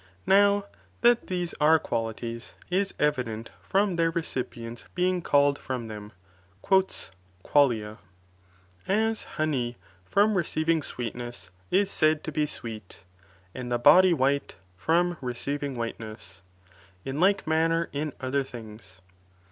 [0.25, 0.65] Now
[1.01, 6.11] that these are qualities, is evident from their recipients being called from them,
[6.63, 6.83] "qua
[7.65, 7.99] lia,"'
[9.09, 13.03] as honey from receiving sweetness, ia said to be sweet,
[13.53, 16.41] and the body white, from receiving whiteness;
[17.05, 19.01] in like manner in other things.